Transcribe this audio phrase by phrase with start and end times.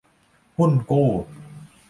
[0.57, 1.09] หุ้นกู้